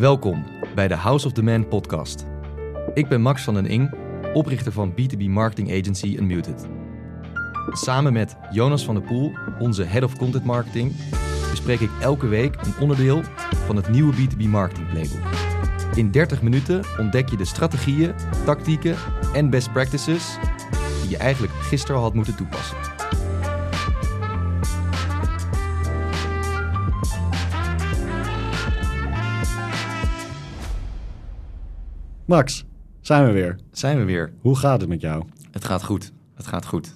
[0.00, 0.44] Welkom
[0.74, 2.24] bij de House of the Man podcast.
[2.94, 3.94] Ik ben Max van den Ing,
[4.32, 6.68] oprichter van B2B marketing agency Unmuted.
[7.70, 10.92] Samen met Jonas van der Poel, onze Head of Content Marketing,
[11.50, 13.22] bespreek ik elke week een onderdeel
[13.66, 15.28] van het nieuwe B2B marketing playbook.
[15.94, 18.96] In 30 minuten ontdek je de strategieën, tactieken
[19.32, 20.38] en best practices
[21.00, 22.89] die je eigenlijk gisteren al had moeten toepassen.
[32.30, 32.64] Max,
[33.00, 33.56] zijn we weer.
[33.70, 34.32] Zijn we weer.
[34.40, 35.24] Hoe gaat het met jou?
[35.50, 36.12] Het gaat goed.
[36.34, 36.94] Het gaat goed.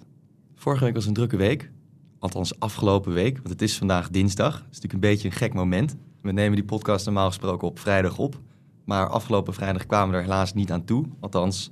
[0.54, 1.70] Vorige week was een drukke week.
[2.18, 3.36] Althans, afgelopen week.
[3.36, 4.52] Want het is vandaag dinsdag.
[4.54, 5.96] Het is natuurlijk een beetje een gek moment.
[6.22, 8.40] We nemen die podcast normaal gesproken op vrijdag op.
[8.84, 11.06] Maar afgelopen vrijdag kwamen we er helaas niet aan toe.
[11.20, 11.70] Althans,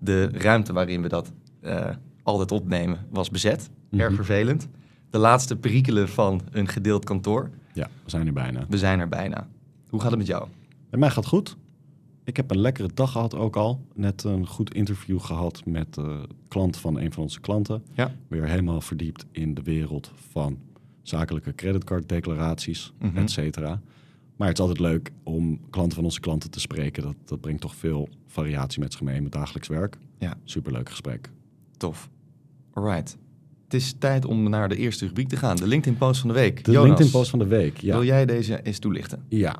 [0.00, 1.32] de ruimte waarin we dat
[1.62, 1.84] uh,
[2.22, 3.70] altijd opnemen was bezet.
[3.90, 4.14] Erg Mhm.
[4.14, 4.68] vervelend.
[5.10, 7.50] De laatste perikelen van een gedeeld kantoor.
[7.72, 8.66] Ja, we zijn er bijna.
[8.68, 9.48] We zijn er bijna.
[9.88, 10.48] Hoe gaat het met jou?
[10.90, 11.56] Bij mij gaat het goed.
[12.24, 13.86] Ik heb een lekkere dag gehad ook al.
[13.94, 17.82] Net een goed interview gehad met de klant van een van onze klanten.
[17.92, 18.14] Ja.
[18.28, 20.58] Weer helemaal verdiept in de wereld van
[21.02, 23.16] zakelijke creditcarddeclaraties, Mhm.
[23.18, 23.80] et cetera.
[24.36, 27.02] Maar het is altijd leuk om klanten van onze klanten te spreken.
[27.02, 29.96] Dat, dat brengt toch veel variatie met zich mee in het dagelijks werk.
[30.18, 30.34] Ja.
[30.44, 31.30] Superleuk gesprek.
[31.76, 32.08] Tof.
[32.72, 33.16] Alright.
[33.64, 35.56] Het is tijd om naar de eerste rubriek te gaan.
[35.56, 36.64] De LinkedIn-post van de week.
[36.64, 37.76] De Jonas, LinkedIn-post van de week.
[37.80, 37.92] Ja.
[37.94, 39.24] Wil jij deze eens toelichten?
[39.28, 39.56] Ja.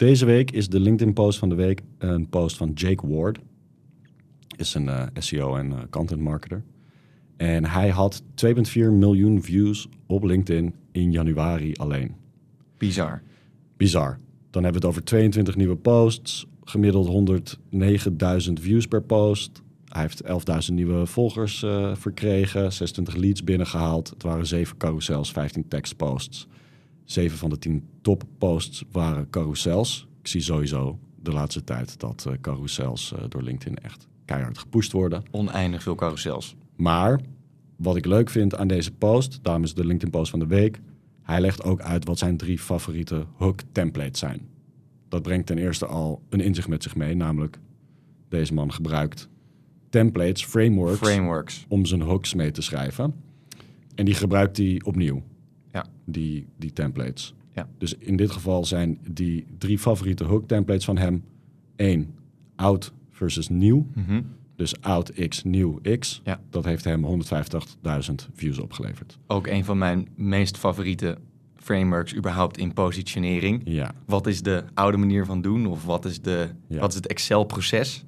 [0.00, 3.38] Deze week is de LinkedIn-post van de week een post van Jake Ward.
[4.56, 6.64] Is een eh, SEO en eh, content marketer.
[7.36, 12.14] En hij had 2,4 miljoen views op LinkedIn in januari alleen.
[12.78, 13.22] Bizar.
[13.76, 14.18] Bizar.
[14.50, 17.32] Dan hebben we het over 22 nieuwe posts, gemiddeld
[18.48, 19.62] 109.000 views per post.
[19.84, 20.22] Hij heeft
[20.70, 24.10] 11.000 nieuwe volgers eh, verkregen, 26 leads binnengehaald.
[24.10, 26.48] Het waren 7 carousels, 15 tekstposts.
[27.10, 30.08] 7 van de 10 topposts waren carousels.
[30.20, 34.92] Ik zie sowieso de laatste tijd dat eh, carousels eh, door LinkedIn echt keihard gepusht
[34.92, 35.22] worden.
[35.30, 36.56] Oneindig veel carousels.
[36.76, 37.20] Maar
[37.76, 40.80] wat ik leuk vind aan deze post, daarom is de LinkedIn post van de week,
[41.22, 44.48] hij legt ook uit wat zijn drie favoriete hook templates zijn.
[45.08, 47.58] Dat brengt ten eerste al een inzicht met zich mee, namelijk
[48.28, 49.28] deze man gebruikt
[49.88, 51.64] templates, frameworks, Frameworks.
[51.68, 53.14] om zijn hooks mee te schrijven.
[53.94, 55.22] En die gebruikt hij opnieuw,
[55.72, 55.86] Ja.
[56.04, 57.34] die, die templates.
[57.54, 57.68] Ja.
[57.78, 61.24] Dus in dit geval zijn die drie favoriete hook templates van hem
[61.76, 62.14] één,
[62.56, 63.86] oud versus nieuw.
[63.94, 64.22] Mhm.
[64.56, 66.20] Dus oud x, nieuw x.
[66.24, 66.40] Ja.
[66.50, 69.18] Dat heeft hem 185.000 views opgeleverd.
[69.26, 71.18] Ook een van mijn meest favoriete
[71.56, 73.60] frameworks überhaupt in positionering.
[73.64, 75.66] Ja, Wat is de oude manier van doen?
[75.66, 76.78] Of wat is, de, Ja.
[76.80, 78.04] wat is het Excel-proces?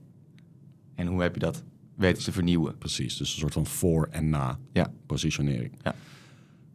[0.94, 1.62] En hoe heb je dat
[1.94, 2.78] weten te vernieuwen?
[2.78, 3.16] precies.
[3.16, 4.92] Dus een soort van voor en na Ja.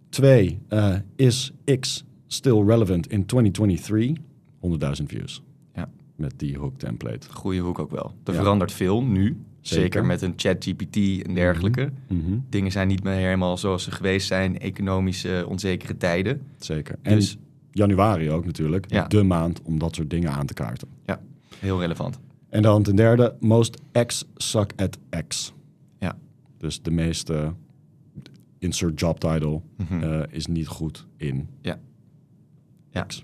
[0.10, 4.18] Twee, eh, is x still relevant in 2023?
[4.60, 5.42] 100.000 views.
[5.76, 5.90] Ja.
[6.16, 7.28] Met die hook template.
[7.32, 8.14] Goeie hoek ook wel.
[8.24, 8.40] Er Ja.
[8.40, 9.38] verandert veel nu.
[9.62, 10.06] Zeker, Zeker.
[10.06, 11.92] met een chat GPT en dergelijke.
[12.10, 14.60] Mhm, Dingen zijn niet meer helemaal zoals ze geweest zijn.
[14.60, 16.42] Economische onzekere tijden.
[16.58, 16.96] Zeker.
[17.02, 17.38] En Dus
[17.72, 18.92] januari ook natuurlijk.
[18.92, 19.08] Ja.
[19.08, 20.88] De maand om dat soort dingen aan te kaarten.
[21.06, 21.22] ja,
[21.60, 22.20] heel relevant.
[22.50, 24.98] En dan ten derde, most X suck at
[25.28, 25.54] X.
[26.00, 26.18] Ja.
[26.58, 27.54] Dus de meeste
[28.60, 30.04] insert job title Mhm.
[30.04, 31.80] eh, is niet goed in Ja.
[32.92, 33.02] Ja.
[33.04, 33.24] X.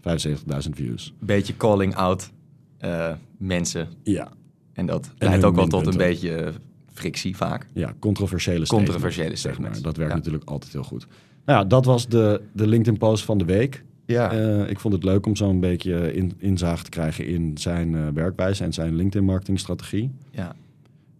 [0.00, 1.14] 75.000 views.
[1.20, 2.30] Beetje calling out
[2.78, 3.88] eh, mensen.
[4.02, 4.28] Ja.
[4.72, 6.52] En dat En leidt ook wel tot een beetje eh,
[6.92, 7.68] frictie vaak.
[7.72, 9.52] Ja, controversiële statements, Controversiële zeg maar.
[9.52, 9.80] statements.
[9.82, 10.18] Dat werkt Ja.
[10.18, 11.06] natuurlijk altijd heel goed.
[11.44, 13.84] Nou ja, dat was de, de LinkedIn-post van de week.
[14.06, 14.30] Ja.
[14.66, 18.72] Ik vond het leuk om zo'n beetje in, inzage te krijgen in zijn werkwijze en
[18.72, 20.10] zijn LinkedIn-marketingstrategie.
[20.30, 20.54] ja,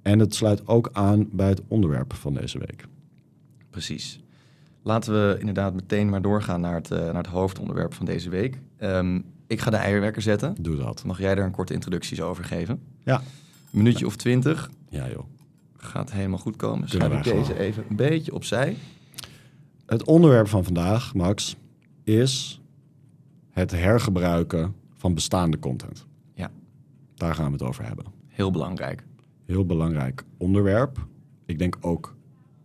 [0.03, 2.85] En het sluit ook aan bij het onderwerp van deze week.
[3.73, 4.21] Precies.
[4.83, 8.59] Laten we inderdaad meteen maar doorgaan naar het, eh, naar het hoofdonderwerp van deze week.
[8.77, 10.55] Ehm, ik ga de eierwerker zetten.
[10.61, 11.05] Doe dat.
[11.05, 12.81] Mag jij daar een korte introducties over geven?
[13.05, 13.17] Ja.
[13.17, 14.71] Een minuutje of twintig.
[14.89, 15.25] Ja joh.
[15.77, 16.89] Gaat helemaal goed komen.
[16.89, 18.77] Schrijf ik deze even een beetje opzij.
[19.87, 21.57] Het onderwerp van vandaag, Max,
[22.05, 22.61] is
[23.51, 26.07] het hergebruiken van bestaande content.
[26.35, 26.51] Ja.
[27.15, 28.05] Daar gaan we het over hebben.
[28.29, 29.05] Heel belangrijk.
[29.45, 31.07] Heel belangrijk onderwerp.
[31.47, 32.17] Ik denk ook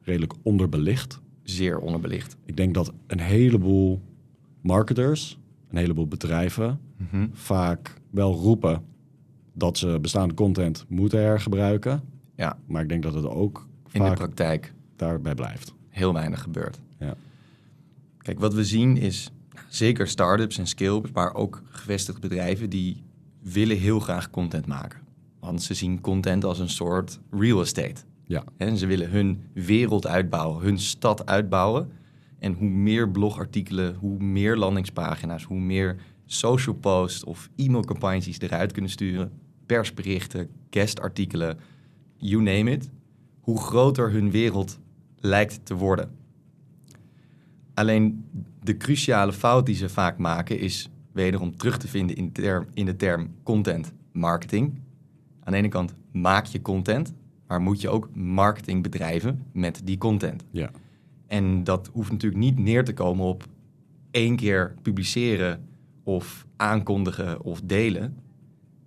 [0.08, 1.20] redelijk onderbelicht.
[1.44, 2.36] Zeer onderbelicht.
[2.46, 4.02] Ik denk dat een heleboel
[4.62, 5.40] marketers,
[5.70, 7.28] een heleboel bedrijven Mhm.
[7.32, 8.84] vaak wel roepen
[9.54, 12.02] dat ze bestaande content moeten hergebruiken.
[12.36, 15.74] Ja, Maar ik denk dat het ook in de praktijk daarbij blijft.
[15.90, 16.80] heel weinig gebeurt.
[17.00, 17.16] Ja.
[18.18, 19.32] Kijk, wat we zien is
[19.70, 23.04] zeker start-ups en scale-ups, maar ook gevestigde bedrijven die
[23.42, 25.00] willen heel graag content maken.
[25.40, 28.02] Want ze zien content als een soort real estate.
[28.28, 31.92] Ja, En ze willen hun wereld uitbouwen, hun stad uitbouwen.
[32.40, 35.96] En hoe meer blogartikelen, hoe meer landingspagina's, hoe meer
[36.26, 39.32] social posts of e-mailcampagnes ze eruit kunnen sturen,
[39.66, 41.58] persberichten, guestartikelen,
[42.18, 42.90] you name it,
[43.40, 44.80] hoe groter hun wereld
[45.20, 46.12] lijkt te worden.
[47.74, 48.26] Alleen
[48.64, 52.32] de cruciale fout die ze vaak maken is wederom terug te vinden in,
[52.74, 54.80] in de term content marketing.
[55.44, 57.14] Aan de ene kant maak je content,
[57.48, 60.46] maar moet je ook marketing bedrijven met die content.
[60.52, 60.72] Ja.
[61.28, 63.48] En dat hoeft natuurlijk niet neer te komen op
[64.12, 65.68] één keer publiceren
[66.04, 68.16] of aankondigen of delen.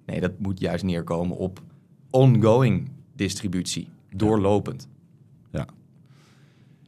[0.06, 1.62] Nee, dat moet juist neerkomen op
[2.10, 4.88] ongoing distributie, doorlopend.
[5.50, 5.66] Ja.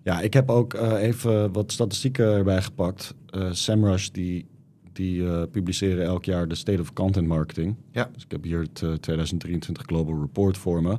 [0.02, 3.14] Ja, ik heb ook uh, even wat statistieken erbij gepakt.
[3.30, 4.46] Uh, SEMrush die,
[4.92, 7.76] die uh, publiceren elk jaar de State of Content Marketing.
[7.90, 8.10] Ja.
[8.12, 10.98] Dus ik heb hier het 2023 Global Report voor me.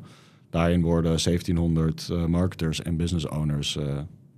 [0.53, 3.77] Daarin worden 1700 marketers en business owners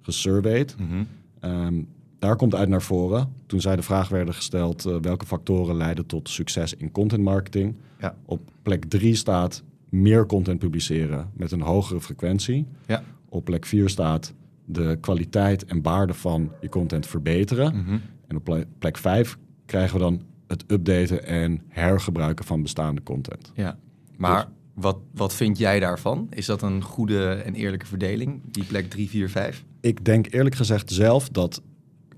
[0.01, 0.75] gesurveyed.
[0.79, 1.07] Mm -hmm.
[1.51, 1.87] um,
[2.19, 3.33] daar komt uit naar voren.
[3.45, 7.75] Toen zij de vraag werden gesteld uh, welke factoren leiden tot succes in content marketing.
[7.99, 8.15] Ja.
[8.25, 12.65] Op plek 3 staat meer content publiceren met een hogere frequentie.
[12.87, 13.03] Ja.
[13.29, 14.33] Op plek 4 staat
[14.65, 17.75] de kwaliteit en waarde van je content verbeteren.
[17.75, 18.01] Mm -hmm.
[18.27, 23.51] En op plek 5 krijgen we dan het updaten en hergebruiken van bestaande content.
[23.55, 23.77] Ja,
[24.17, 26.27] maar dus, wat, wat vind jij daarvan?
[26.29, 29.63] Is dat een goede en eerlijke verdeling, die plek 3, 4, 5?
[29.81, 31.61] Ik denk eerlijk gezegd zelf dat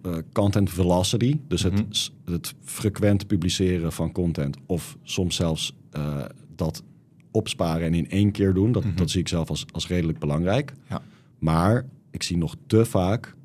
[0.06, 1.76] uh, content velocity, dus Mhm.
[1.76, 6.26] het, het frequent publiceren van content, of soms zelfs uh,
[6.56, 6.84] dat
[7.32, 8.96] opsparen en in één keer doen, dat, Mhm.
[8.96, 10.74] dat zie ik zelf als, als redelijk belangrijk.
[10.90, 11.02] Ja.
[11.40, 13.36] Maar ik zie nog te vaak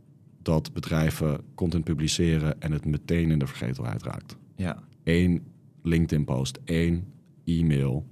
[0.43, 4.37] dat bedrijven content publiceren en het meteen in de vergetelheid raakt.
[4.57, 4.83] Ja.
[5.05, 5.43] Eén
[5.83, 7.05] LinkedIn-post, één
[7.45, 8.07] e-mail.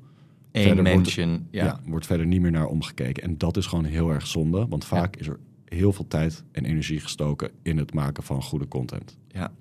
[0.53, 1.65] Eén Verder wordt- mention, ja.
[1.65, 1.81] Ja.
[1.87, 3.23] wordt verder niet meer naar omgekeken.
[3.23, 6.65] En dat is gewoon heel erg zonde, want vaak is er heel veel tijd en
[6.65, 9.19] energie gestoken in het maken van goede content.
[9.29, 9.53] Ja.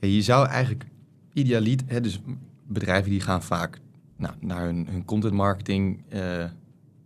[0.00, 0.84] ja je zou eigenlijk
[1.32, 2.20] idealiter, hè, dus
[2.66, 3.80] bedrijven die gaan vaak
[4.16, 6.44] nou, naar hun, hun content marketing eh,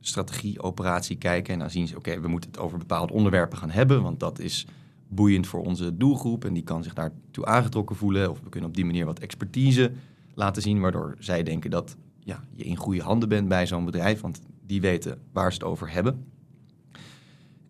[0.00, 1.52] strategie, operatie kijken.
[1.52, 4.38] En dan zien ze, oké, we moeten het over bepaalde onderwerpen gaan hebben, want dat
[4.38, 4.66] is
[5.08, 8.30] boeiend voor onze doelgroep en die kan zich daartoe aangetrokken voelen.
[8.30, 9.92] Of we kunnen op die manier wat expertise
[10.34, 14.20] laten zien, waardoor zij denken dat ja, je in goede handen bent bij zo'n bedrijf,
[14.20, 16.24] want die weten waar ze het over hebben.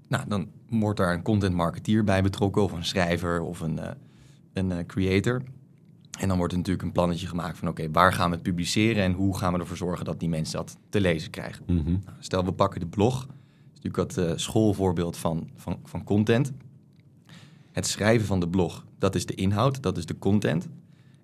[0.09, 3.91] Nou, dan wordt daar een content marketeer bij betrokken, of een schrijver of een, eh,
[4.53, 5.43] een eh, creator.
[6.19, 9.03] En dan wordt er natuurlijk een plannetje gemaakt van oké, waar gaan we het publiceren
[9.03, 11.65] en hoe gaan we ervoor zorgen dat die mensen dat te lezen krijgen.
[12.05, 13.27] Nou, stel, we pakken de blog.
[13.27, 13.35] Dat
[13.75, 16.53] is natuurlijk het eh, schoolvoorbeeld van, van, van content.
[17.73, 20.69] Het schrijven van de blog, dat is de inhoud, dat is de content.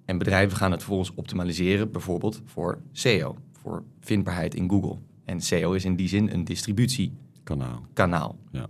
[0.04, 4.96] En bedrijven gaan het vervolgens optimaliseren, bijvoorbeeld voor SEO, voor vindbaarheid in Google.
[5.24, 7.86] En SEO is in die zin een distributiekanaal.
[7.92, 8.38] Kanaal.
[8.50, 8.66] Ja.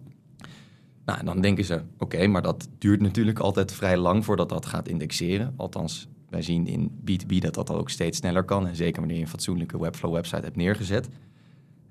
[1.05, 4.67] Nou, en dan denken ze, oké, maar dat duurt natuurlijk altijd vrij lang voordat dat
[4.67, 5.55] gaat indexeren.
[5.57, 8.67] Althans, wij zien in B2B dat dat ook steeds sneller kan.
[8.67, 11.09] En zeker wanneer je een fatsoenlijke Webflow-website hebt neergezet.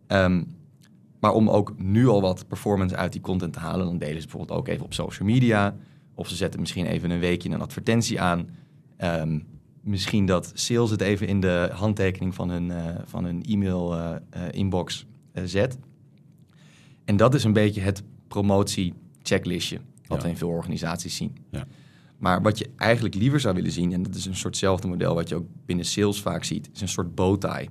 [0.08, 0.48] Um,
[1.20, 4.28] maar om ook nu al wat performance uit die content te halen, dan delen ze
[4.28, 5.76] bijvoorbeeld ook even op social media.
[6.16, 8.50] Of ze zetten misschien even een weekje een advertentie aan.
[9.04, 9.48] Um,
[9.82, 14.16] misschien dat sales het even in de handtekening van hun, uh, van hun e-mail uh,
[14.36, 15.06] uh, inbox
[15.44, 15.78] zet.
[17.06, 20.24] En dat is een beetje het promotie-checklistje, wat Ja.
[20.24, 21.36] we in veel organisaties zien.
[21.52, 21.66] Ja.
[22.18, 25.30] Maar wat je eigenlijk liever zou willen zien, en dat is een soortzelfde model wat
[25.30, 27.70] je ook binnen sales vaak ziet, is een soort bowtie.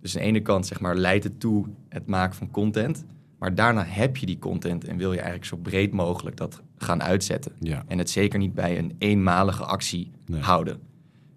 [0.00, 3.04] Dus aan de ene kant zeg maar, leidt het toe het maken van content,
[3.42, 7.02] maar daarna heb je die content en wil je eigenlijk zo breed mogelijk dat gaan
[7.02, 7.52] uitzetten.
[7.60, 7.84] Ja.
[7.88, 10.40] En het zeker niet bij een eenmalige actie Nee.
[10.40, 10.80] houden.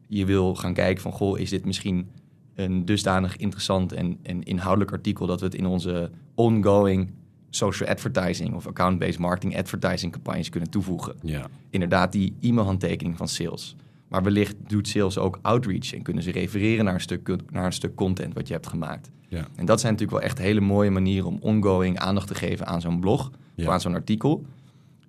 [0.08, 2.10] Je wil gaan kijken van, goh, is dit misschien
[2.56, 7.12] een dusdanig interessant en, en inhoudelijk artikel dat we het in onze ongoing
[7.50, 11.16] social advertising of account-based marketing advertising campagnes kunnen toevoegen.
[11.22, 11.48] Ja.
[11.70, 13.76] Inderdaad, die e-mailhandtekening van sales.
[14.16, 17.74] Maar wellicht doet sales ook outreach en kunnen ze refereren naar een stuk, naar een
[17.74, 19.12] stuk content wat je hebt gemaakt.
[19.28, 19.48] Ja.
[19.56, 22.82] En dat zijn natuurlijk wel echt hele mooie manieren om ongoing aandacht te geven aan
[22.82, 23.66] zo'n blog Ja.
[23.66, 24.46] of aan zo'n artikel.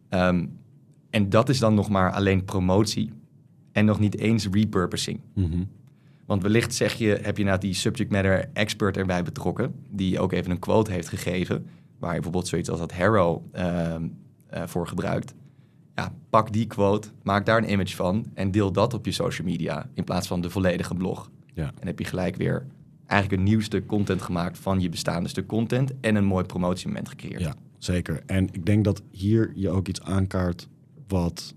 [0.08, 0.46] Ehm,
[1.10, 3.12] en dat is dan nog maar alleen promotie
[3.72, 5.20] en nog niet eens repurposing.
[5.34, 5.62] Mhm.
[6.24, 10.32] Want wellicht zeg je, heb je nou die subject matter expert erbij betrokken, die ook
[10.32, 11.66] even een quote heeft gegeven,
[11.98, 14.08] waar je bijvoorbeeld zoiets als dat Harrow ehm,
[14.46, 15.34] eh, voor gebruikt.
[15.96, 19.46] Ja, pak die quote, maak daar een image van en deel dat op je social
[19.48, 21.30] media in plaats van de volledige blog.
[21.54, 21.72] Ja.
[21.80, 22.66] En heb je gelijk weer
[23.06, 27.08] eigenlijk een nieuw stuk content gemaakt van je bestaande stuk content en een mooi promotiemoment
[27.08, 27.40] gecreëerd.
[27.40, 28.22] Ja, zeker.
[28.26, 30.68] En ik denk dat hier je ook iets aankaart
[31.08, 31.54] wat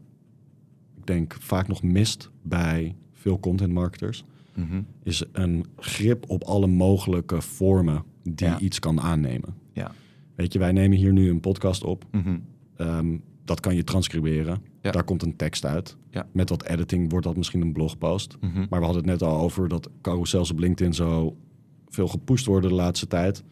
[0.98, 4.24] ik denk vaak nog mist bij veel content marketers.
[4.54, 4.82] Mhm.
[5.04, 8.60] Is een grip op alle mogelijke vormen die Ja.
[8.60, 9.56] iets kan aannemen.
[9.72, 9.92] Ja.
[10.36, 12.06] Weet je, wij nemen hier nu een podcast op.
[12.12, 12.38] Mhm.
[12.76, 13.18] Ehm,
[13.50, 14.62] dat kan je transcriberen.
[14.82, 14.92] Ja.
[14.92, 15.98] Daar komt een tekst uit.
[16.12, 16.28] Ja.
[16.32, 18.38] Met wat editing wordt dat misschien een blogpost.
[18.42, 18.60] Mhm.
[18.70, 21.38] Maar we hadden het net al over dat carousels op LinkedIn zo
[21.90, 23.44] veel gepusht worden de laatste tijd.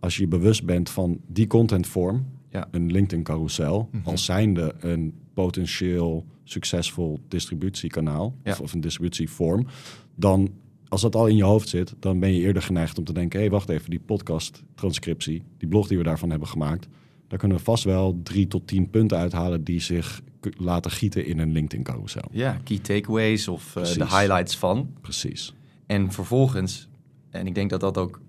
[0.00, 2.68] Als je je bewust bent van die contentvorm, Ja.
[2.70, 4.08] een LinkedIn carousel, Mhm.
[4.08, 9.66] als zijnde een potentieel succesvol distributiekanaal of een distributievorm,
[10.14, 10.50] dan
[10.88, 13.38] als dat al in je hoofd zit, dan ben je eerder geneigd om te denken:
[13.38, 16.88] hé, hey, wacht even, die podcast-transcriptie, die blog die we daarvan hebben gemaakt,
[17.28, 20.22] daar kunnen we vast wel drie tot tien punten uithalen die zich
[20.56, 22.22] laten gieten in een LinkedIn-carousel.
[22.30, 24.92] Ja, key takeaways of eh, de highlights van.
[25.00, 25.54] Precies.
[25.86, 26.88] En vervolgens,
[27.30, 28.20] en ik denk dat dat ook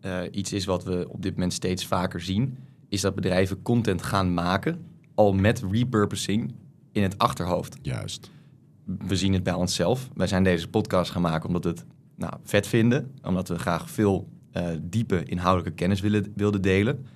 [0.00, 2.56] eh, iets is wat we op dit moment steeds vaker zien,
[2.88, 6.54] is dat bedrijven content gaan maken, al met repurposing
[6.92, 7.76] in het achterhoofd.
[7.82, 8.30] Juist.
[8.84, 10.08] We zien het bij onszelf.
[10.14, 11.84] Wij zijn deze podcast gaan maken omdat we het
[12.16, 17.06] nou, vet vinden, omdat we graag veel eh, diepe inhoudelijke kennis willen, wilden delen.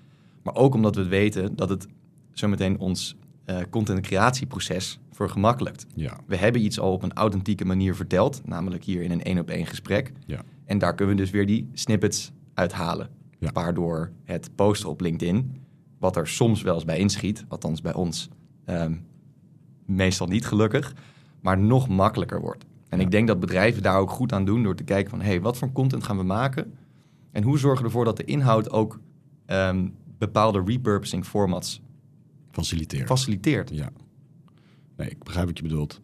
[0.44, 1.86] Maar ook omdat we weten dat het
[2.32, 5.86] zometeen ons eh content creatieproces vergemakkelijkt.
[5.94, 6.16] Ja.
[6.26, 9.50] We hebben iets al op een authentieke manier verteld, namelijk hier in een één op
[9.50, 10.12] één gesprek.
[10.26, 10.42] Ja.
[10.64, 13.08] En daar kunnen we dus weer die snippets uithalen.
[13.38, 13.50] Ja.
[13.52, 15.56] Waardoor het posten op LinkedIn,
[15.98, 18.28] wat er soms wel eens bij inschiet, althans bij ons,
[18.64, 18.94] ehm,
[19.86, 20.94] meestal niet gelukkig,
[21.40, 22.64] maar nog makkelijker wordt.
[22.88, 23.04] En Ja.
[23.04, 25.40] ik denk dat bedrijven daar ook goed aan doen door te kijken van, hé, hey,
[25.40, 26.74] wat voor content gaan we maken?
[27.32, 29.00] En hoe zorgen we ervoor dat de inhoud ook
[29.46, 31.80] ehm, bepaalde repurposing formats
[32.50, 33.06] Faciliteren.
[33.06, 33.70] faciliteert?
[33.72, 33.90] Ja.
[34.96, 36.00] Nee, ik begrijp wat je bedoelt.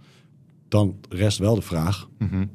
[0.68, 2.08] Dan rest wel de vraag.
[2.18, 2.46] Mhm.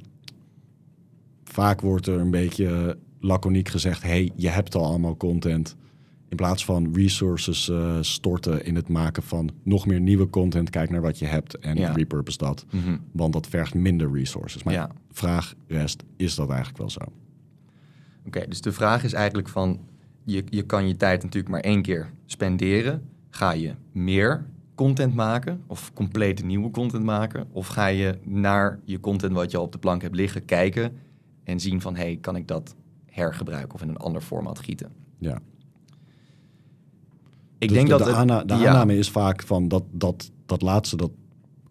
[1.44, 5.76] Vaak wordt er een beetje laconiek gezegd: hey, je hebt al allemaal content.
[6.30, 10.90] In plaats van resources eh, storten in het maken van nog meer nieuwe content, kijk
[10.90, 11.92] naar wat je hebt en Ja.
[11.92, 12.66] repurpose dat.
[12.72, 12.98] Mhm.
[13.12, 14.64] Want dat vergt minder resources.
[14.64, 14.92] Maar Ja.
[15.12, 17.00] vraag rest: is dat eigenlijk wel zo?
[18.26, 19.80] Oké, dus de vraag is eigenlijk van,
[20.26, 23.10] je, je kan je tijd natuurlijk maar één keer spenderen.
[23.30, 27.48] Ga je meer content maken of compleet nieuwe content maken?
[27.52, 30.98] Of ga je naar je content wat je al op de plank hebt liggen kijken
[31.44, 34.90] en zien van, hey, kan ik dat hergebruiken of in een ander format gieten?
[35.18, 35.40] Ja.
[37.58, 39.84] Ik Dus denk de, dat de, het- aana- de ja, aanname is vaak van dat,
[39.92, 41.12] dat, dat laatste dat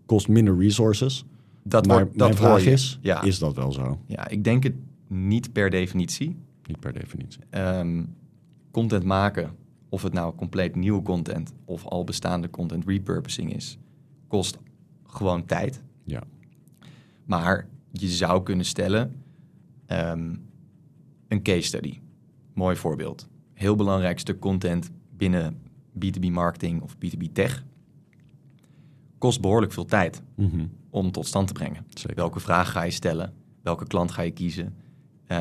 [0.07, 1.25] kost minder resources.
[1.63, 3.23] dat maar wordt, dat mijn vraag is: ja.
[3.23, 3.99] is dat wel zo?
[4.07, 4.75] ja, ik denk het
[5.09, 6.37] niet per definitie.
[6.67, 7.41] Niet per definitie.
[7.51, 8.03] Ehm,
[8.75, 9.57] content maken,
[9.89, 13.79] of het nou compleet nieuwe content of al bestaande content repurposing is,
[14.29, 14.59] kost
[15.05, 15.83] gewoon tijd.
[16.05, 16.23] Ja.
[17.25, 19.23] Maar je zou kunnen stellen,
[19.87, 20.35] ehm,
[21.29, 21.99] een case study.
[22.55, 23.29] Mooi voorbeeld.
[23.53, 25.59] Heel belangrijk stuk content binnen
[25.99, 27.65] B2B marketing of B2B tech.
[29.19, 30.67] Kost behoorlijk veel tijd Mhm.
[30.91, 31.85] om tot stand te brengen.
[31.89, 32.17] Zeker.
[32.17, 33.33] Welke vraag ga je stellen?
[33.63, 34.75] Welke klant ga je kiezen?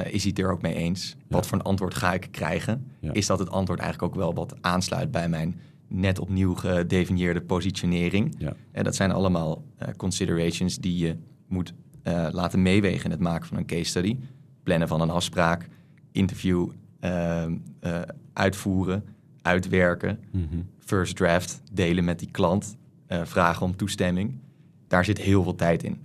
[0.01, 1.15] Eh, is hij het er ook mee eens?
[1.27, 2.91] Wat voor een antwoord ga ik krijgen?
[2.99, 3.13] Ja.
[3.13, 8.35] Is dat het antwoord eigenlijk ook wel wat aansluit bij mijn net opnieuw gedefinieerde positionering?
[8.37, 8.53] Ja.
[8.71, 11.15] En dat zijn allemaal eh, considerations die je
[11.47, 11.73] moet
[12.03, 14.17] eh, laten meewegen in het maken van een case study.
[14.63, 15.67] Plannen van een afspraak,
[16.11, 16.69] interview
[16.99, 18.01] ehm, eh,
[18.33, 19.03] uitvoeren,
[19.41, 20.45] uitwerken, Mhm.
[20.79, 22.75] first draft delen met die klant,
[23.07, 24.39] eh, vragen om toestemming.
[24.87, 25.97] Daar zit heel veel tijd in.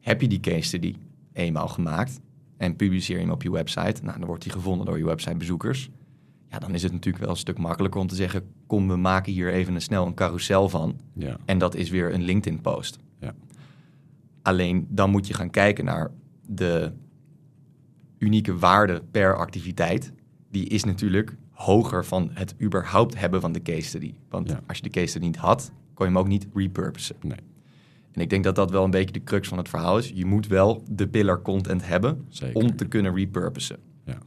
[0.00, 0.94] Heb je die case study
[1.32, 2.20] eenmaal gemaakt
[2.60, 5.90] en publiceer je hem op je website, nou, dan wordt die gevonden door je websitebezoekers.
[6.48, 9.32] Ja, dan is het natuurlijk wel een stuk makkelijker om te zeggen: kom, we maken
[9.32, 11.00] hier even een snel een carousel van.
[11.14, 11.36] Ja.
[11.44, 12.98] En dat is weer een LinkedIn-post.
[13.20, 13.34] Ja.
[14.42, 16.10] Alleen dan moet je gaan kijken naar
[16.46, 16.92] de
[18.18, 20.12] unieke waarde per activiteit.
[20.50, 24.14] Die is natuurlijk hoger van het überhaupt hebben van de case study.
[24.28, 24.60] Want Ja.
[24.66, 27.16] als je de case study niet had, kon je hem ook niet repurposen.
[27.20, 27.38] Nee.
[28.12, 30.12] En ik denk dat dat wel een beetje de crux van het verhaal is.
[30.14, 32.62] Je moet wel de pillar content hebben Zeker.
[32.62, 33.78] om te kunnen repurposen.
[34.04, 34.18] Ja.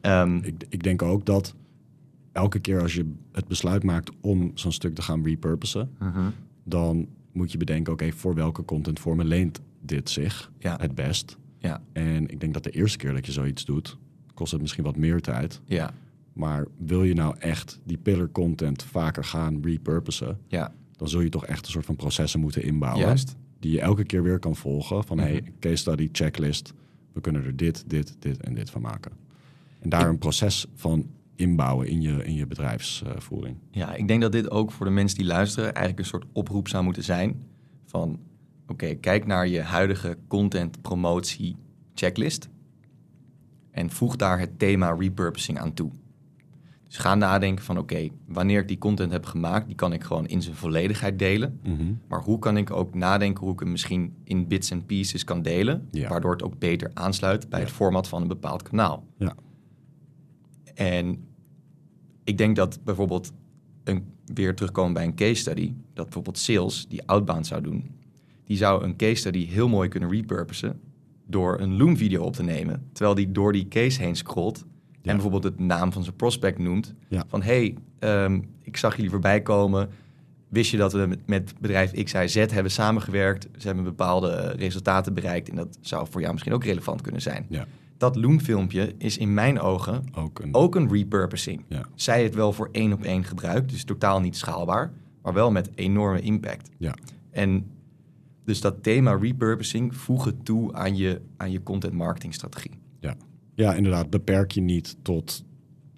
[0.00, 1.54] Ehm, Ik, ik denk ook dat
[2.32, 6.20] elke keer als je het besluit maakt om zo'n stuk te gaan repurposen, mhm.
[6.64, 10.76] dan moet je bedenken, oké, voor welke contentvormen leent dit zich Ja.
[10.80, 11.36] het best?
[11.58, 13.96] Ja, En ik denk dat de eerste keer dat je zoiets doet,
[14.34, 15.60] kost het misschien wat meer tijd.
[15.64, 15.90] ja,
[16.32, 21.28] Maar wil je nou echt die pillar content vaker gaan repurposen, ja, dan zul je
[21.28, 23.06] toch echt een soort van processen moeten inbouwen.
[23.06, 23.36] juist.
[23.60, 25.04] Die je elke keer weer kan volgen.
[25.04, 25.26] Van Mhm.
[25.26, 26.72] hey, case study, checklist.
[27.12, 29.12] We kunnen er dit, dit, dit en dit van maken.
[29.80, 33.56] En daar een proces van inbouwen in je, in je bedrijfsvoering.
[33.70, 36.68] Ja, ik denk dat dit ook voor de mensen die luisteren eigenlijk een soort oproep
[36.68, 37.42] zou moeten zijn.
[37.84, 38.18] Van
[38.66, 41.56] oké, kijk naar je huidige content promotie
[41.94, 42.48] checklist.
[43.70, 45.90] En voeg daar het thema repurposing aan toe.
[46.88, 50.26] Dus ga nadenken van oké, wanneer ik die content heb gemaakt, die kan ik gewoon
[50.26, 51.60] in zijn volledigheid delen.
[52.08, 55.42] Maar hoe kan ik ook nadenken hoe ik hem misschien in bits en pieces kan
[55.42, 56.08] delen, Ja.
[56.08, 57.64] waardoor het ook beter aansluit bij Ja.
[57.64, 59.04] het format van een bepaald kanaal.
[59.18, 59.34] Ja.
[60.74, 61.24] En
[62.24, 63.32] ik denk dat bijvoorbeeld
[63.84, 64.04] een,
[64.34, 67.90] weer terugkomen bij een case study, dat bijvoorbeeld sales, die outbound zou doen,
[68.44, 70.80] die zou een case study heel mooi kunnen repurposen
[71.26, 74.66] door een Loom video op te nemen, terwijl die door die case heen scrolt.
[75.08, 76.94] En bijvoorbeeld het naam van zijn prospect noemt.
[77.08, 77.24] Ja.
[77.28, 79.88] Van hey, ehm, ik zag jullie voorbij komen.
[80.48, 83.48] Wist je dat we met, met bedrijf X, Y, Z hebben samengewerkt?
[83.56, 87.22] Ze hebben bepaalde eh, resultaten bereikt en dat zou voor jou misschien ook relevant kunnen
[87.22, 87.46] zijn.
[87.48, 90.54] Ja, Dat Loom-filmpje is in mijn ogen ook een...
[90.54, 91.64] ook een repurposing.
[91.68, 91.86] Ja.
[91.94, 95.70] Zij het wel voor één op één gebruik, dus totaal niet schaalbaar, maar wel met
[95.74, 96.70] enorme impact.
[96.78, 96.94] Ja,
[97.30, 97.66] En
[98.44, 102.78] dus dat thema repurposing voegen toe aan je, aan je content marketing strategie.
[103.00, 103.16] ja.
[103.58, 104.10] Ja, inderdaad.
[104.10, 105.44] Beperk je niet tot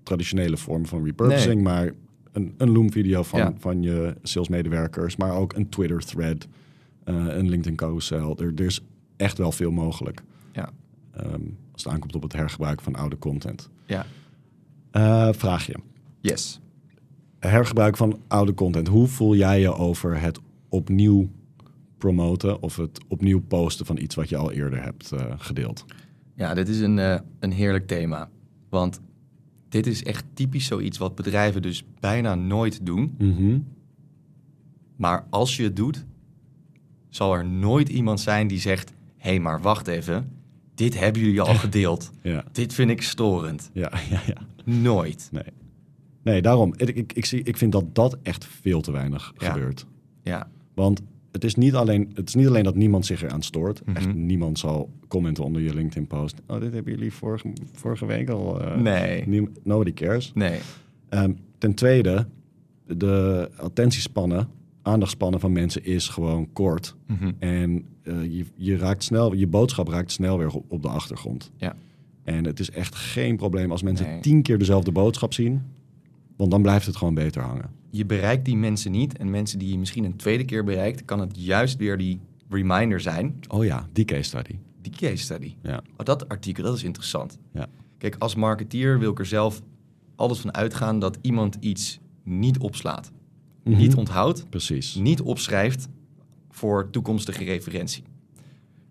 [0.02, 1.62] traditionele vormen van repurposing, Nee.
[1.62, 1.92] maar
[2.32, 3.52] een, een Loom-video van, Ja.
[3.58, 6.46] van je salesmedewerkers, maar ook een Twitter-thread,
[7.04, 8.38] eh, een LinkedIn-carousel.
[8.38, 8.80] Er, er is
[9.16, 10.70] echt wel veel mogelijk Ja,
[11.12, 11.40] ehm,
[11.72, 13.70] als het aankomt op het hergebruik van oude content.
[13.86, 14.06] ja.
[14.90, 15.74] Eh vraag je.
[16.20, 16.60] yes.
[17.38, 18.88] hergebruik van oude content.
[18.88, 20.38] Hoe voel jij je over het
[20.68, 21.28] opnieuw
[21.98, 25.84] promoten of het opnieuw posten van iets wat je al eerder hebt eh, gedeeld?
[26.40, 28.28] Ja, dit is een, eh, een heerlijk thema.
[28.68, 29.00] Want
[29.68, 33.16] dit is echt typisch zoiets wat bedrijven dus bijna nooit doen.
[34.97, 36.04] Maar als je het doet,
[37.09, 38.90] zal er nooit iemand zijn die zegt...
[39.16, 40.32] hé, hey, maar wacht even,
[40.75, 42.11] dit hebben jullie al gedeeld.
[42.23, 43.70] Ja, dit vind ik storend.
[43.73, 44.37] ja, ja, ja.
[44.64, 45.28] Nooit.
[45.32, 45.42] Nee.
[46.23, 46.75] Nee, daarom.
[46.76, 49.52] Ik, ik, ik, zie, ik vind dat dat echt veel te weinig Ja.
[49.52, 49.87] gebeurt.
[50.23, 53.87] Ja, Want het is, niet alleen, het is niet alleen dat niemand zich eraan stoort.
[53.87, 53.96] Mhm.
[53.96, 56.40] Echt niemand zal commenten onder je LinkedIn-post.
[56.46, 58.60] Oh, dit hebben jullie vorige, vorige week al.
[58.60, 59.49] eh, Nee.
[59.62, 60.32] nobody cares.
[60.34, 60.58] nee.
[61.08, 62.26] Ehm, ten tweede,
[62.87, 64.49] de attentiespannen,
[64.82, 66.96] aandachtspannen van mensen is gewoon kort.
[67.06, 67.32] Mhm.
[67.38, 71.50] En eh, je, je, raakt snel, je boodschap raakt snel weer op, op de achtergrond.
[71.56, 71.75] Ja.
[72.25, 74.20] En het is echt geen probleem als mensen Nee.
[74.20, 75.62] tien keer dezelfde boodschap zien.
[76.37, 77.70] Want dan blijft het gewoon beter hangen.
[77.90, 79.16] Je bereikt die mensen niet.
[79.18, 81.04] En mensen die je misschien een tweede keer bereikt...
[81.04, 83.38] kan het juist weer die reminder zijn.
[83.49, 84.58] Oh ja, die case study.
[84.80, 85.54] Die case study.
[85.62, 87.38] Ja, Oh, dat artikel, dat is interessant.
[87.52, 87.67] ja,
[87.99, 89.62] Kijk, als marketeer wil ik er zelf
[90.17, 93.10] altijd van uitgaan dat iemand iets niet opslaat.
[93.64, 93.76] Mhm.
[93.76, 94.95] Niet onthoudt, precies.
[94.95, 95.88] niet opschrijft
[96.50, 98.02] voor toekomstige referentie.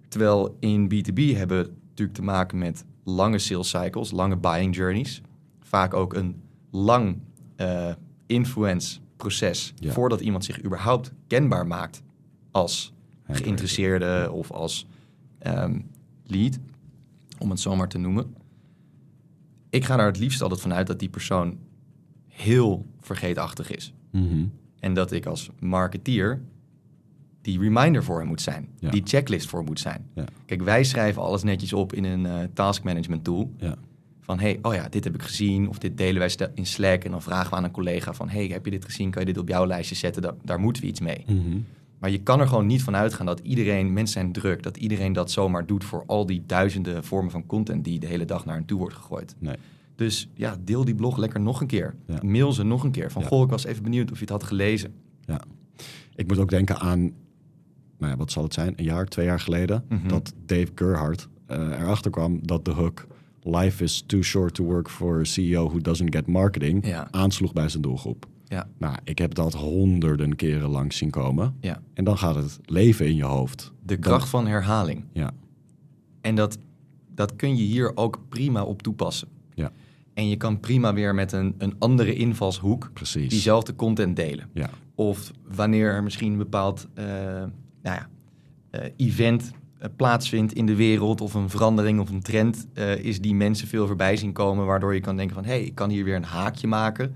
[0.07, 5.21] Terwijl in B2B hebben we natuurlijk te maken met lange sales cycles, lange buying journeys.
[5.59, 6.35] Vaak ook een
[6.71, 7.17] lang
[7.55, 7.93] eh,
[8.29, 9.91] influence proces Ja.
[9.91, 12.01] voordat iemand zich überhaupt kenbaar maakt
[12.51, 14.87] als geïnteresseerde of als
[15.39, 15.79] ehm,
[16.23, 16.59] lead,
[17.37, 18.33] om het zo maar te noemen.
[19.69, 21.57] Ik ga er het liefst altijd vanuit dat die persoon
[22.27, 23.93] heel vergeetachtig is.
[24.11, 24.45] Mhm.
[24.79, 26.41] En dat ik als marketeer
[27.41, 28.67] die reminder voor hem moet zijn.
[28.79, 28.89] Ja.
[28.89, 30.05] Die checklist voor moet zijn.
[30.13, 30.25] Ja.
[30.45, 33.51] Kijk, wij schrijven alles netjes op in een eh task management tool.
[34.29, 35.69] Van, hey, oh ja, dit heb ik gezien.
[35.69, 37.03] Of dit delen wij in Slack.
[37.03, 38.29] En dan vragen we aan een collega van...
[38.29, 39.09] hey, heb je dit gezien?
[39.11, 40.21] Kan je dit op jouw lijstje zetten?
[40.21, 41.23] Daar, daar moeten we iets mee.
[41.27, 41.57] Mhm.
[41.99, 43.93] Maar je kan er gewoon niet van uitgaan dat iedereen...
[43.93, 44.63] Mensen zijn druk.
[44.63, 47.83] Dat iedereen dat zomaar doet voor al die duizenden vormen van content...
[47.83, 49.35] die de hele dag naar hen toe wordt gegooid.
[49.39, 49.55] Nee.
[49.95, 51.95] Dus ja, deel die blog lekker nog een keer.
[52.07, 52.19] Ja.
[52.21, 53.11] Mail ze nog een keer.
[53.11, 53.27] Van, Ja.
[53.27, 54.93] goh, ik was even benieuwd of je het had gelezen.
[55.25, 55.41] Ja.
[56.15, 56.99] Ik moet ook denken aan,
[57.97, 60.07] nou ja, wat zal het zijn, een jaar, twee jaar geleden, Mhm.
[60.07, 63.07] dat Dave Gerhardt eh, erachter kwam dat de hook
[63.43, 67.07] Life is too short to work for a CEO who doesn't get marketing Ja.
[67.11, 68.25] aansloeg bij zijn doelgroep.
[68.45, 71.55] Ja, Nou, ik heb dat honderden keren langs zien komen.
[71.61, 71.81] ja.
[71.93, 73.71] En dan gaat het leven in je hoofd.
[73.83, 75.03] De kracht van herhaling.
[75.13, 75.31] Ja,
[76.21, 76.57] En dat,
[77.15, 79.27] dat kun je hier ook prima op toepassen.
[79.53, 79.71] ja,
[80.13, 83.29] En je kan prima weer met een, een andere invalshoek precies.
[83.29, 84.49] diezelfde content delen.
[84.53, 87.49] Ja, Of wanneer er misschien een bepaald eh, nou
[87.81, 88.09] ja,
[88.69, 89.51] eh, event
[89.95, 91.21] plaatsvindt in de wereld...
[91.21, 94.65] of een verandering of een trend eh, is die mensen veel voorbij zien komen...
[94.65, 95.45] waardoor je kan denken van...
[95.45, 97.15] hé, hey, ik kan hier weer een haakje maken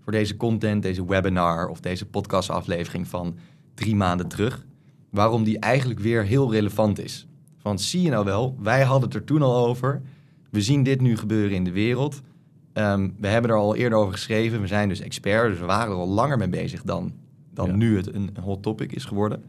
[0.00, 0.82] voor deze content...
[0.82, 3.36] deze webinar of deze podcastaflevering van
[3.74, 4.66] drie maanden terug...
[5.10, 7.26] waarom die eigenlijk weer heel relevant is.
[7.62, 10.02] Want zie je nou wel, wij hadden het er toen al over...
[10.50, 12.22] we zien dit nu gebeuren in de wereld...
[12.72, 14.60] Ehm, we hebben er al eerder over geschreven.
[14.60, 17.12] We zijn dus expert, dus we waren er al langer mee bezig dan,
[17.52, 17.74] dan Ja.
[17.74, 19.44] nu het een hot topic is geworden.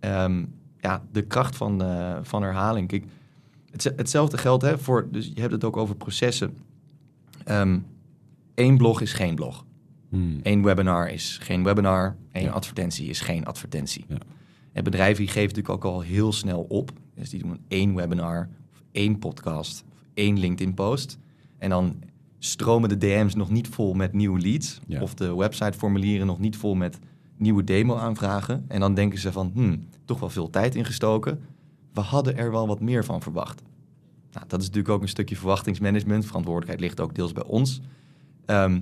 [0.00, 0.44] Ehm,
[0.80, 2.88] ja, de kracht van, eh, van herhaling.
[2.88, 3.04] Kijk,
[3.70, 6.56] het, hetzelfde geldt hè, voor, dus je hebt het ook over processen.
[8.54, 9.64] Eén blog is geen blog.
[10.08, 10.40] Hmm.
[10.42, 12.16] Eén webinar is geen webinar.
[12.32, 12.50] Één Ja.
[12.50, 14.04] advertentie is geen advertentie.
[14.08, 14.16] Ja.
[14.72, 16.92] En bedrijven die geven natuurlijk ook al heel snel op.
[17.14, 21.18] Dus die doen één webinar, of één podcast, of één LinkedIn-post.
[21.58, 22.02] En dan
[22.38, 24.80] stromen de DM's nog niet vol met nieuwe leads.
[24.86, 25.00] Ja.
[25.00, 26.98] Of de websiteformulieren nog niet vol met
[27.40, 28.64] nieuwe demo-aanvragen.
[28.68, 31.40] En dan denken ze van, hmm, toch wel veel tijd ingestoken.
[31.92, 33.62] We hadden er wel wat meer van verwacht.
[34.32, 36.26] Nou, dat is natuurlijk ook een stukje verwachtingsmanagement.
[36.26, 37.80] Verantwoordelijkheid ligt ook deels bij ons.
[38.46, 38.80] Ehm,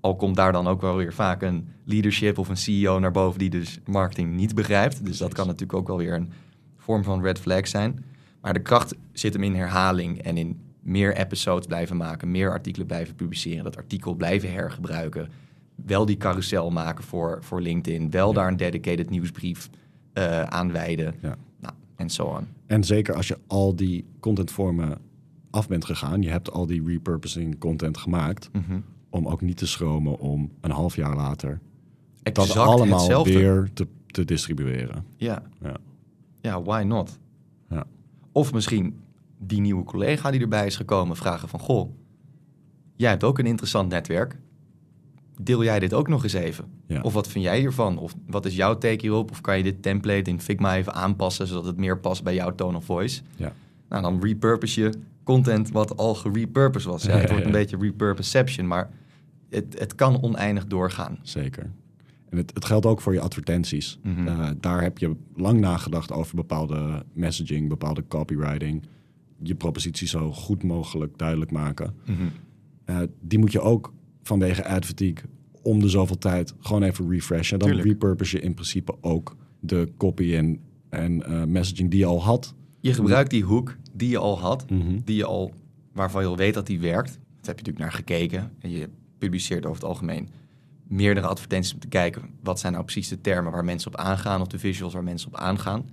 [0.00, 3.38] Al komt daar dan ook wel weer vaak een leadership of een CEO naar boven
[3.38, 5.04] die dus marketing niet begrijpt.
[5.04, 6.30] Dus dat kan natuurlijk ook wel weer een
[6.76, 8.04] vorm van red flag zijn.
[8.40, 12.86] Maar de kracht zit hem in herhaling en in meer episodes blijven maken, meer artikelen
[12.86, 15.28] blijven publiceren, dat artikel blijven hergebruiken.
[15.84, 19.70] Wel die carousel maken voor, voor LinkedIn, wel daar een dedicated nieuwsbrief
[20.14, 21.14] uh, aan wijden.
[21.22, 21.36] Ja.
[21.60, 22.48] Nou, en zo aan.
[22.66, 24.98] En zeker als je al die contentvormen
[25.50, 28.80] af bent gegaan, je hebt al die repurposing content gemaakt, Mhm.
[29.10, 31.60] om ook niet te schromen om een half jaar later
[32.22, 33.32] dat Exact allemaal hetzelfde.
[33.32, 35.04] weer te, te distribueren.
[35.16, 35.42] Ja.
[35.60, 35.76] Ja.
[36.40, 37.18] ja, why not?
[37.70, 37.84] Ja.
[38.32, 38.96] Of misschien
[39.38, 41.60] die nieuwe collega die erbij is gekomen vragen van...
[41.60, 41.90] Goh,
[42.96, 44.38] jij hebt ook een interessant netwerk.
[45.42, 46.64] Deel jij dit ook nog eens even?
[46.86, 47.00] Ja.
[47.00, 47.98] Of wat vind jij hiervan?
[47.98, 49.30] Of wat is jouw take hierop?
[49.30, 51.46] Of kan je dit template in Figma even aanpassen...
[51.46, 53.22] zodat het meer past bij jouw tone of voice?
[53.36, 53.52] Ja.
[53.88, 54.92] Nou, dan repurpose je
[55.24, 57.02] content wat al gerepurposed was.
[57.02, 58.90] Ja, het wordt een beetje repurposeception, maar
[59.50, 61.18] het, het kan oneindig doorgaan.
[61.22, 61.70] Zeker.
[62.28, 63.98] En het, het geldt ook voor je advertenties.
[64.02, 64.28] Mhm.
[64.28, 68.82] Eh, daar heb je lang nagedacht over bepaalde messaging, bepaalde copywriting.
[69.42, 71.94] Je propositie zo goed mogelijk duidelijk maken.
[72.84, 73.92] Eh, die moet je ook
[74.26, 75.24] vanwege ad fatigue
[75.62, 77.58] om de zoveel tijd gewoon even refreshen.
[77.58, 77.88] Dan Tuurlijk.
[77.88, 82.54] repurpose je in principe ook de copy en, en eh, messaging die je al had.
[82.80, 84.98] Je gebruikt die hoek die je al had, Mhm.
[85.04, 85.52] die je al,
[85.92, 87.12] waarvan je al weet dat die werkt.
[87.12, 88.52] Daar heb je natuurlijk naar gekeken.
[88.58, 90.28] En je publiceert over het algemeen
[90.88, 92.22] meerdere advertenties om te kijken...
[92.42, 94.40] wat zijn nou precies de termen waar mensen op aangaan...
[94.40, 95.88] of de visuals waar mensen op aangaan.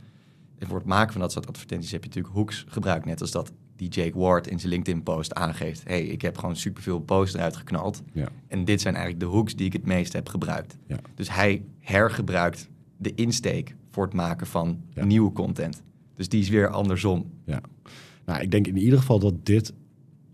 [0.60, 3.06] En voor het maken van dat soort advertenties heb je natuurlijk hooks gebruikt.
[3.06, 5.84] Net als dat die Jake Ward in zijn LinkedIn-post aangeeft...
[5.88, 8.02] hey, ik heb gewoon superveel posts eruit geknald.
[8.14, 8.28] Ja.
[8.48, 10.78] En dit zijn eigenlijk de hooks die ik het meest heb gebruikt.
[10.88, 10.98] Ja.
[11.16, 15.06] Dus hij hergebruikt de insteek voor het maken van Ja.
[15.06, 15.84] nieuwe content.
[16.16, 17.26] Dus die is weer andersom.
[17.46, 17.62] Ja.
[18.26, 19.74] Nou, ik denk in ieder geval dat dit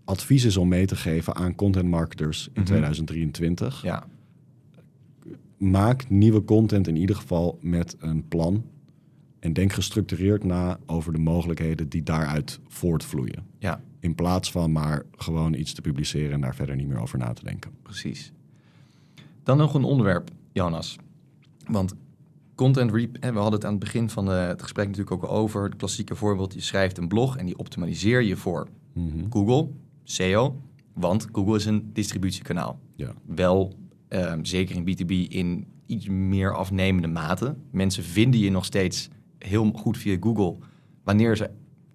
[0.04, 2.64] advies is om mee te geven aan content marketers in Mhm.
[2.64, 3.82] 2023.
[3.82, 4.06] Ja,
[5.58, 8.64] Maak nieuwe content in ieder geval met een plan.
[9.40, 13.46] En denk gestructureerd na over de mogelijkheden die daaruit voortvloeien.
[13.58, 17.18] ja, In plaats van maar gewoon iets te publiceren en daar verder niet meer over
[17.18, 17.70] na te denken.
[17.82, 18.32] precies.
[19.42, 20.96] Dan nog een onderwerp, Jonas.
[21.66, 21.94] Want
[22.54, 25.36] content en we hadden het aan het begin van eh, het gesprek natuurlijk ook al
[25.36, 25.64] over.
[25.64, 29.24] Het klassieke voorbeeld, je schrijft een blog en die optimaliseer je voor Mhm.
[29.30, 29.68] Google,
[30.04, 30.60] SEO.
[30.92, 32.80] Want Google is een distributiekanaal.
[32.96, 33.12] Ja.
[33.26, 33.74] Wel,
[34.08, 37.54] ehm, zeker in B2B, in iets meer afnemende mate.
[37.70, 39.08] Mensen vinden je nog steeds
[39.44, 40.56] heel goed via Google...
[41.02, 41.50] wanneer ze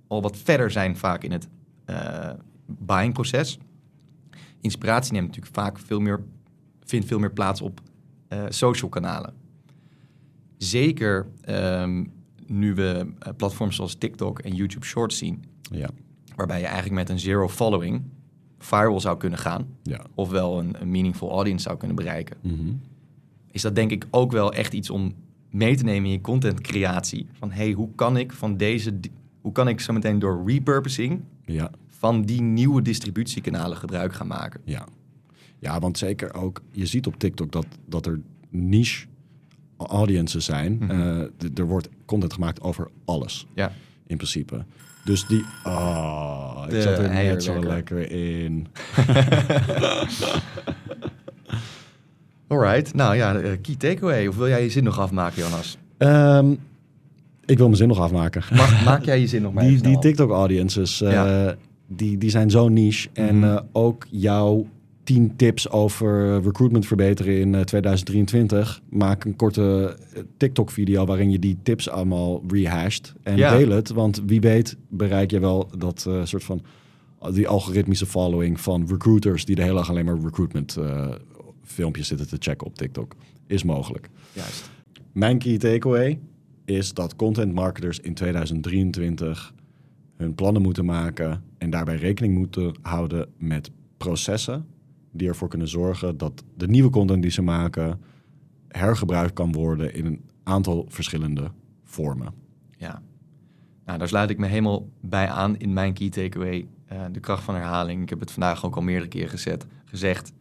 [0.08, 1.48] al wat verder zijn vaak in het
[1.86, 2.30] eh
[2.66, 3.58] buyingproces.
[4.62, 6.24] Inspiratie neemt natuurlijk vaak veel meer,
[6.84, 7.82] vindt veel meer plaats op
[8.28, 9.34] eh, social kanalen.
[10.58, 12.04] Zeker ehm,
[12.48, 15.44] nu we eh, platforms zoals TikTok en YouTube Shorts zien...
[15.62, 15.90] Ja.
[16.36, 18.04] waarbij je eigenlijk met een zero following
[18.58, 19.68] viral zou kunnen gaan...
[19.84, 20.06] Ja.
[20.16, 22.38] ofwel een, een meaningful audience zou kunnen bereiken...
[22.42, 22.74] Mhm.
[23.52, 25.14] is dat denk ik ook wel echt iets om
[25.56, 27.28] mee te nemen in je contentcreatie.
[27.32, 29.00] Van hey, hoe kan ik van deze,
[29.42, 31.72] hoe kan ik zo meteen door repurposing Ja.
[31.88, 34.62] van die nieuwe distributiekanalen gebruik gaan maken?
[34.66, 34.88] Ja.
[35.60, 39.06] ja, want zeker ook, je ziet op TikTok dat, dat er niche
[39.78, 40.78] audiences zijn.
[40.78, 40.92] Mhm.
[40.92, 43.72] Eh, er wordt content gemaakt over alles, Ja,
[44.08, 44.66] in principe.
[45.06, 45.44] Dus die...
[45.64, 48.68] Ah, ik zat er net zo lekker in.
[52.48, 52.94] alright.
[52.94, 54.28] Nou ja, eh, key takeaway.
[54.28, 55.78] Of wil jij je zin nog afmaken, Jonas?
[55.98, 56.52] Ehm,
[57.46, 58.44] ik wil mijn zin nog afmaken.
[58.56, 60.00] Maak, maak jij je zin nog maar die die.
[60.00, 61.48] TikTok-audiences, eh,
[61.88, 63.10] die, die zijn zo niche.
[63.14, 63.44] En Mhm.
[63.46, 64.66] eh, ook jouw
[65.04, 68.82] 10 tips over recruitment verbeteren in eh, 2023.
[68.90, 69.98] Maak een korte
[70.38, 73.14] TikTok-video waarin je die tips allemaal rehasht.
[73.24, 73.58] En Ja.
[73.58, 76.62] deel het, want wie weet bereik je wel dat soort van...
[77.34, 79.46] die algoritmische following van recruiters...
[79.46, 80.78] die de hele dag alleen maar recruitment
[81.66, 83.16] filmpjes zitten te checken op TikTok.
[83.48, 84.10] Is mogelijk.
[84.34, 84.70] Juist.
[85.12, 86.20] Mijn key takeaway
[86.66, 89.54] is dat content marketers in 2023
[90.18, 94.66] hun plannen moeten maken en daarbij rekening moeten houden met processen
[95.12, 98.02] die ervoor kunnen zorgen dat de nieuwe content die ze maken
[98.68, 101.52] hergebruikt kan worden in een aantal verschillende
[101.84, 102.34] vormen.
[102.78, 103.02] Ja.
[103.86, 106.68] Nou, daar sluit ik me helemaal bij aan in mijn key takeaway.
[106.86, 108.02] eh, de kracht van herhaling.
[108.02, 110.32] Ik heb het vandaag ook al meerdere keren gezet, gezegd.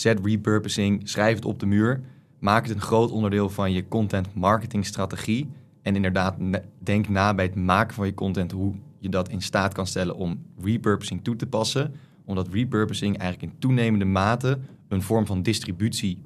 [0.00, 2.00] Zet repurposing, schrijf het op de muur.
[2.38, 5.48] Maak het een groot onderdeel van je content marketing strategie.
[5.82, 6.36] En inderdaad,
[6.78, 10.16] denk na bij het maken van je content hoe je dat in staat kan stellen
[10.16, 11.94] om repurposing toe te passen.
[12.24, 14.58] Omdat repurposing eigenlijk in toenemende mate
[14.88, 16.22] een vorm van distributie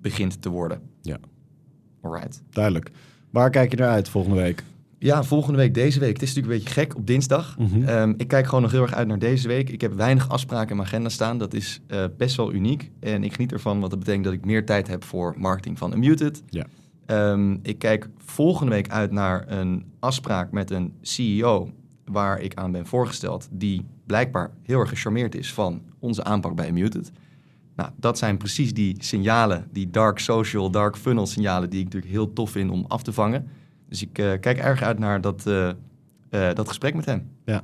[0.00, 0.80] begint te worden.
[1.00, 1.18] Ja,
[2.00, 2.42] Alright.
[2.50, 2.90] duidelijk.
[3.30, 4.62] Waar kijk je naar uit volgende week?
[4.98, 6.12] Ja, volgende week, deze week.
[6.12, 7.58] Het is natuurlijk een beetje gek op dinsdag.
[7.58, 7.82] Mhm.
[7.82, 9.70] Ehm, ik kijk gewoon nog heel erg uit naar deze week.
[9.70, 11.38] Ik heb weinig afspraken in mijn agenda staan.
[11.38, 12.90] Dat is eh, best wel uniek.
[13.00, 15.92] En ik geniet ervan, want dat betekent dat ik meer tijd heb voor marketing van
[15.92, 16.42] Unmuted.
[16.48, 16.66] Ja.
[17.06, 21.70] Ehm, ik kijk volgende week uit naar een afspraak met een CEO
[22.04, 26.68] waar ik aan ben voorgesteld, die blijkbaar heel erg gecharmeerd is van onze aanpak bij
[26.68, 27.10] Unmuted.
[27.76, 32.12] Nou, dat zijn precies die signalen, die dark social, dark funnel signalen, die ik natuurlijk
[32.12, 33.48] heel tof vind om af te vangen.
[33.88, 37.30] Dus ik eh, kijk erg uit naar dat, eh, eh, dat gesprek met hem.
[37.44, 37.62] Ja.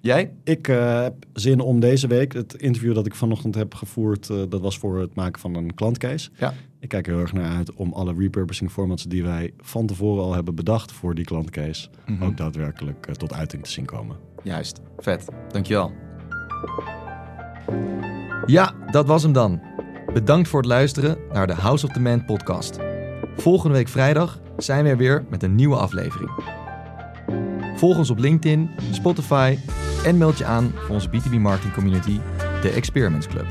[0.00, 0.32] Jij?
[0.44, 4.78] Ik heb zin om deze week, het interview dat ik vanochtend heb gevoerd, dat was
[4.78, 6.30] voor het maken van een klantcase.
[6.38, 6.54] Ja.
[6.80, 10.22] Ik kijk er heel erg naar uit om alle repurposing formats die wij van tevoren
[10.24, 12.24] al hebben bedacht voor die klantcase, Mhm.
[12.24, 14.16] ook daadwerkelijk tot uiting te zien komen.
[14.42, 15.28] Juist, vet.
[15.48, 15.92] Dankjewel.
[18.46, 19.60] Ja, dat was hem dan.
[20.12, 22.78] Bedankt voor het luisteren naar de House of the Man podcast.
[23.36, 26.30] Volgende week vrijdag zijn we er weer met een nieuwe aflevering.
[27.76, 29.58] Volg ons op LinkedIn, Spotify
[30.04, 32.20] en meld je aan voor onze B2B marketing community,
[32.62, 33.46] de Experiments Club.